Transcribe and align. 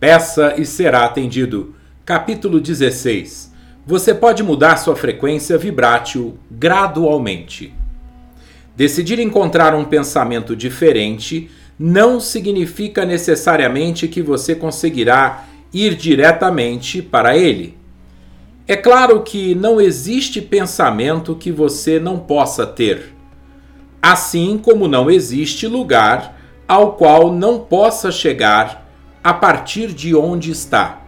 Peça 0.00 0.54
e 0.56 0.64
será 0.64 1.04
atendido. 1.04 1.74
Capítulo 2.04 2.60
16. 2.60 3.52
Você 3.84 4.14
pode 4.14 4.44
mudar 4.44 4.76
sua 4.76 4.94
frequência 4.94 5.58
vibrátil 5.58 6.38
gradualmente. 6.48 7.74
Decidir 8.76 9.18
encontrar 9.18 9.74
um 9.74 9.84
pensamento 9.84 10.54
diferente 10.54 11.50
não 11.76 12.20
significa 12.20 13.04
necessariamente 13.04 14.06
que 14.06 14.22
você 14.22 14.54
conseguirá 14.54 15.48
ir 15.74 15.96
diretamente 15.96 17.02
para 17.02 17.36
ele. 17.36 17.76
É 18.68 18.76
claro 18.76 19.22
que 19.22 19.52
não 19.56 19.80
existe 19.80 20.40
pensamento 20.40 21.34
que 21.34 21.50
você 21.50 21.98
não 21.98 22.20
possa 22.20 22.64
ter, 22.64 23.12
assim 24.00 24.58
como 24.58 24.86
não 24.86 25.10
existe 25.10 25.66
lugar 25.66 26.38
ao 26.68 26.92
qual 26.92 27.32
não 27.32 27.58
possa 27.58 28.12
chegar 28.12 28.87
a 29.22 29.32
partir 29.34 29.88
de 29.88 30.14
onde 30.14 30.50
está. 30.50 31.02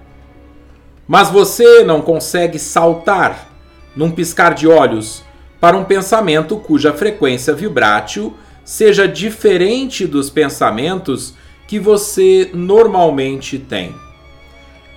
Mas 1.06 1.30
você 1.30 1.82
não 1.84 2.00
consegue 2.00 2.59
saltar, 2.59 3.48
num 3.96 4.10
piscar 4.10 4.55
de 4.55 4.69
olhos, 4.69 5.24
para 5.60 5.77
um 5.77 5.84
pensamento 5.84 6.56
cuja 6.56 6.92
frequência 6.92 7.52
vibrátil 7.52 8.34
seja 8.64 9.06
diferente 9.06 10.06
dos 10.06 10.30
pensamentos 10.30 11.34
que 11.66 11.78
você 11.78 12.50
normalmente 12.55 13.59
tem. 13.59 13.95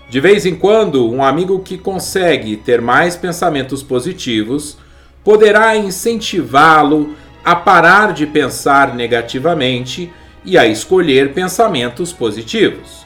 De 0.09 0.19
vez 0.19 0.45
em 0.45 0.55
quando, 0.55 1.09
um 1.09 1.23
amigo 1.23 1.59
que 1.59 1.77
consegue 1.77 2.55
ter 2.55 2.81
mais 2.81 3.15
pensamentos 3.15 3.81
positivos 3.81 4.77
poderá 5.23 5.75
incentivá-lo 5.75 7.15
a 7.43 7.55
parar 7.55 8.13
de 8.13 8.27
pensar 8.27 8.93
negativamente 8.93 10.11
e 10.45 10.57
a 10.57 10.65
escolher 10.65 11.33
pensamentos 11.33 12.11
positivos. 12.11 13.05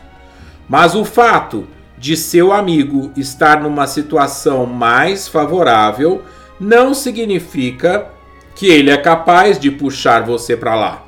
Mas 0.67 0.95
o 0.95 1.05
fato 1.05 1.67
de 1.97 2.15
seu 2.15 2.51
amigo 2.51 3.11
estar 3.15 3.61
numa 3.61 3.87
situação 3.87 4.65
mais 4.65 5.27
favorável 5.27 6.23
não 6.59 6.93
significa 6.93 8.07
que 8.55 8.67
ele 8.67 8.89
é 8.89 8.97
capaz 8.97 9.59
de 9.59 9.69
puxar 9.69 10.23
você 10.23 10.57
para 10.57 10.75
lá, 10.75 11.03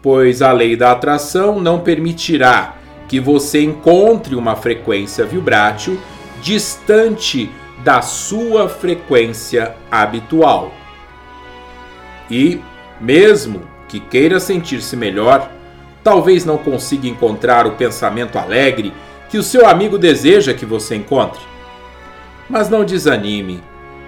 pois 0.00 0.40
a 0.42 0.52
lei 0.52 0.74
da 0.74 0.92
atração 0.92 1.60
não 1.60 1.80
permitirá 1.80 2.76
que 3.08 3.20
você 3.20 3.62
encontre 3.62 4.34
uma 4.34 4.56
frequência 4.56 5.24
vibrátil 5.24 6.00
distante 6.40 7.50
da 7.84 8.00
sua 8.00 8.68
frequência 8.68 9.74
habitual. 9.90 10.72
E, 12.30 12.60
mesmo 13.00 13.71
que 13.92 14.00
queira 14.00 14.40
sentir-se 14.40 14.96
melhor, 14.96 15.52
talvez 16.02 16.46
não 16.46 16.56
consiga 16.56 17.06
encontrar 17.06 17.66
o 17.66 17.72
pensamento 17.72 18.38
alegre 18.38 18.90
que 19.28 19.36
o 19.36 19.42
seu 19.42 19.68
amigo 19.68 19.98
deseja 19.98 20.54
que 20.54 20.64
você 20.64 20.96
encontre. 20.96 21.42
Mas 22.48 22.70
não 22.70 22.86
desanime. 22.86 23.62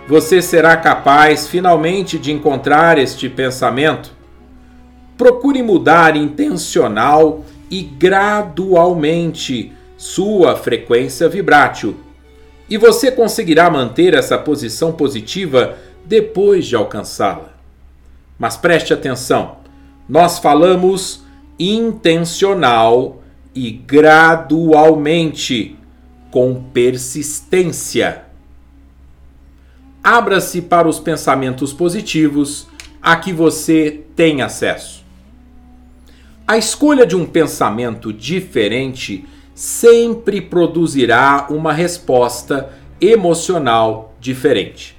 Você 0.08 0.40
será 0.40 0.74
capaz 0.74 1.46
finalmente 1.46 2.18
de 2.18 2.32
encontrar 2.32 2.96
este 2.96 3.28
pensamento. 3.28 4.10
Procure 5.18 5.62
mudar 5.62 6.16
intencional 6.16 7.44
e 7.70 7.82
gradualmente 7.82 9.70
sua 9.98 10.56
frequência 10.56 11.28
vibrátil. 11.28 11.94
E 12.70 12.78
você 12.78 13.10
conseguirá 13.10 13.68
manter 13.68 14.14
essa 14.14 14.38
posição 14.38 14.92
positiva 14.92 15.76
depois 16.06 16.64
de 16.64 16.74
alcançá-la. 16.74 17.52
Mas 18.38 18.56
preste 18.56 18.94
atenção, 18.94 19.63
nós 20.08 20.38
falamos 20.38 21.22
intencional 21.58 23.22
e 23.54 23.70
gradualmente, 23.70 25.76
com 26.30 26.62
persistência. 26.72 28.24
Abra-se 30.02 30.60
para 30.60 30.88
os 30.88 30.98
pensamentos 30.98 31.72
positivos 31.72 32.66
a 33.00 33.16
que 33.16 33.32
você 33.32 34.02
tem 34.16 34.42
acesso. 34.42 35.04
A 36.46 36.58
escolha 36.58 37.06
de 37.06 37.16
um 37.16 37.24
pensamento 37.24 38.12
diferente 38.12 39.24
sempre 39.54 40.40
produzirá 40.40 41.46
uma 41.48 41.72
resposta 41.72 42.70
emocional 43.00 44.14
diferente. 44.20 44.96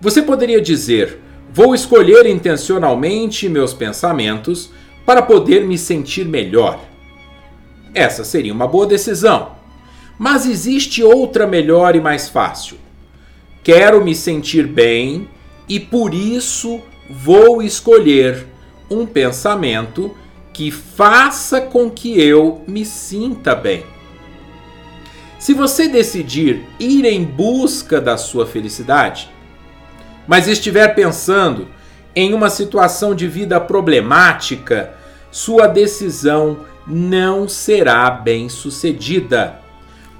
Você 0.00 0.22
poderia 0.22 0.60
dizer: 0.60 1.20
Vou 1.54 1.72
escolher 1.72 2.26
intencionalmente 2.26 3.48
meus 3.48 3.72
pensamentos 3.72 4.72
para 5.06 5.22
poder 5.22 5.64
me 5.64 5.78
sentir 5.78 6.26
melhor. 6.26 6.80
Essa 7.94 8.24
seria 8.24 8.52
uma 8.52 8.66
boa 8.66 8.88
decisão. 8.88 9.52
Mas 10.18 10.46
existe 10.46 11.04
outra 11.04 11.46
melhor 11.46 11.94
e 11.94 12.00
mais 12.00 12.28
fácil. 12.28 12.76
Quero 13.62 14.04
me 14.04 14.16
sentir 14.16 14.66
bem 14.66 15.28
e 15.68 15.78
por 15.78 16.12
isso 16.12 16.80
vou 17.08 17.62
escolher 17.62 18.48
um 18.90 19.06
pensamento 19.06 20.12
que 20.52 20.72
faça 20.72 21.60
com 21.60 21.88
que 21.88 22.20
eu 22.20 22.64
me 22.66 22.84
sinta 22.84 23.54
bem. 23.54 23.86
Se 25.38 25.54
você 25.54 25.86
decidir 25.86 26.64
ir 26.80 27.04
em 27.04 27.22
busca 27.22 28.00
da 28.00 28.16
sua 28.16 28.44
felicidade, 28.44 29.30
mas 30.26 30.48
estiver 30.48 30.94
pensando 30.94 31.68
em 32.14 32.32
uma 32.32 32.48
situação 32.48 33.14
de 33.14 33.26
vida 33.26 33.60
problemática, 33.60 34.94
sua 35.30 35.66
decisão 35.66 36.58
não 36.86 37.48
será 37.48 38.10
bem 38.10 38.48
sucedida, 38.48 39.58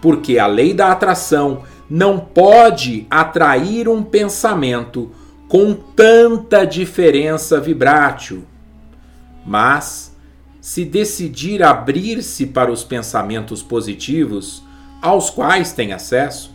porque 0.01 0.39
a 0.39 0.47
lei 0.47 0.75
da 0.75 0.91
atração 0.91 1.63
não 1.89 2.19
pode 2.19 3.07
atrair 3.11 3.89
um 3.89 4.03
pensamento 4.03 5.13
com 5.49 5.75
tanta 5.75 6.65
diferença 6.65 7.61
vibrátil. 7.61 8.45
Mas, 9.47 10.17
se 10.61 10.85
decidir 10.85 11.63
abrir-se 11.63 12.47
para 12.47 12.73
os 12.73 12.83
pensamentos 12.83 13.63
positivos 13.63 14.65
aos 15.01 15.29
quais 15.29 15.73
tem 15.73 15.93
acesso, 15.93 16.55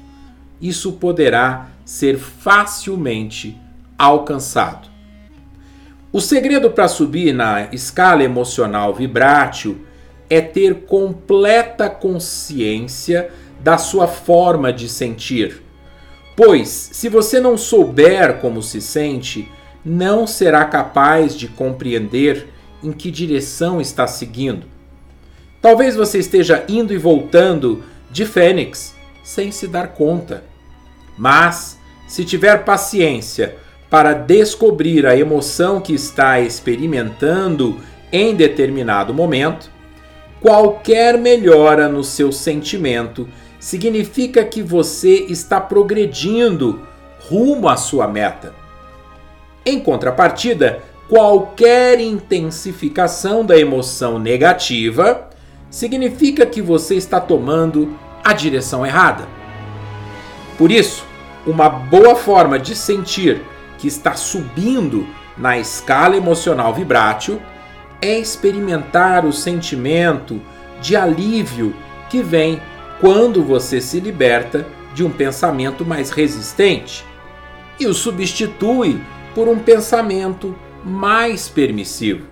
isso 0.59 0.93
poderá 0.93 1.69
ser 1.89 2.19
facilmente 2.19 3.59
alcançado. 3.97 4.87
O 6.13 6.21
segredo 6.21 6.69
para 6.69 6.87
subir 6.87 7.33
na 7.33 7.67
escala 7.73 8.23
emocional 8.23 8.93
vibrátil 8.93 9.87
é 10.29 10.39
ter 10.39 10.85
completa 10.85 11.89
consciência 11.89 13.31
da 13.59 13.79
sua 13.79 14.07
forma 14.07 14.71
de 14.71 14.87
sentir. 14.87 15.63
Pois, 16.35 16.69
se 16.69 17.09
você 17.09 17.39
não 17.39 17.57
souber 17.57 18.37
como 18.37 18.61
se 18.61 18.79
sente, 18.81 19.51
não 19.83 20.27
será 20.27 20.65
capaz 20.65 21.35
de 21.35 21.47
compreender 21.47 22.49
em 22.83 22.91
que 22.91 23.09
direção 23.09 23.81
está 23.81 24.05
seguindo. 24.05 24.67
Talvez 25.59 25.95
você 25.95 26.19
esteja 26.19 26.63
indo 26.69 26.93
e 26.93 26.99
voltando 26.99 27.83
de 28.11 28.27
Fênix 28.27 28.93
sem 29.23 29.51
se 29.51 29.67
dar 29.67 29.87
conta. 29.87 30.43
Mas, 31.17 31.78
se 32.09 32.25
tiver 32.25 32.65
paciência, 32.65 33.57
para 33.87 34.13
descobrir 34.13 35.05
a 35.05 35.15
emoção 35.15 35.79
que 35.79 35.93
está 35.93 36.39
experimentando 36.39 37.77
em 38.11 38.35
determinado 38.35 39.13
momento, 39.13 39.69
qualquer 40.41 41.19
melhora 41.19 41.87
no 41.87 42.03
seu 42.03 42.31
sentimento 42.31 43.29
significa 43.59 44.43
que 44.43 44.63
você 44.63 45.25
está 45.29 45.61
progredindo 45.61 46.81
rumo 47.29 47.69
à 47.69 47.77
sua 47.77 48.07
meta. 48.07 48.55
Em 49.63 49.79
contrapartida, 49.79 50.81
qualquer 51.07 51.99
intensificação 51.99 53.45
da 53.45 53.55
emoção 53.55 54.17
negativa 54.17 55.29
significa 55.69 56.43
que 56.43 56.59
você 56.61 56.95
está 56.95 57.21
tomando 57.21 57.95
a 58.23 58.33
direção 58.33 58.83
errada. 58.83 59.27
Por 60.57 60.71
isso, 60.71 61.08
uma 61.45 61.69
boa 61.69 62.15
forma 62.15 62.59
de 62.59 62.75
sentir 62.75 63.41
que 63.77 63.87
está 63.87 64.13
subindo 64.15 65.07
na 65.37 65.57
escala 65.57 66.17
emocional 66.17 66.73
vibrátil 66.73 67.41
é 68.01 68.17
experimentar 68.19 69.25
o 69.25 69.33
sentimento 69.33 70.41
de 70.81 70.95
alívio 70.95 71.75
que 72.09 72.21
vem 72.21 72.61
quando 72.99 73.43
você 73.43 73.79
se 73.79 73.99
liberta 73.99 74.65
de 74.93 75.03
um 75.03 75.09
pensamento 75.09 75.85
mais 75.85 76.09
resistente 76.09 77.05
e 77.79 77.87
o 77.87 77.93
substitui 77.93 78.99
por 79.33 79.47
um 79.47 79.57
pensamento 79.57 80.55
mais 80.83 81.47
permissivo. 81.47 82.27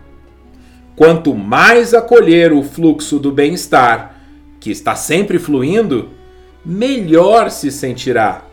Quanto 0.95 1.33
mais 1.35 1.93
acolher 1.93 2.51
o 2.51 2.63
fluxo 2.63 3.19
do 3.19 3.31
bem-estar, 3.31 4.15
que 4.59 4.71
está 4.71 4.95
sempre 4.95 5.37
fluindo, 5.37 6.09
melhor 6.65 7.51
se 7.51 7.71
sentirá. 7.71 8.46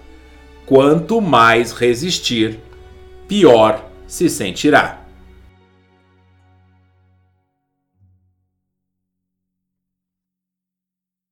Quanto 0.66 1.20
mais 1.20 1.72
resistir, 1.72 2.58
pior 3.28 3.90
se 4.06 4.30
sentirá. 4.30 5.03